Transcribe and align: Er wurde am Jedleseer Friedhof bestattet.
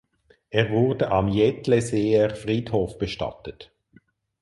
Er 0.49 0.71
wurde 0.71 1.11
am 1.11 1.27
Jedleseer 1.27 2.35
Friedhof 2.35 2.97
bestattet. 2.97 3.71